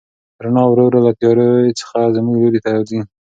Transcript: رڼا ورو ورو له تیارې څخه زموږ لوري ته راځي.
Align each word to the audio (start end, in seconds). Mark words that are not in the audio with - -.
رڼا 0.43 0.63
ورو 0.67 0.83
ورو 0.87 0.99
له 1.07 1.11
تیارې 1.19 1.47
څخه 1.79 1.99
زموږ 2.15 2.35
لوري 2.41 2.59
ته 2.63 2.69
راځي. 2.75 2.99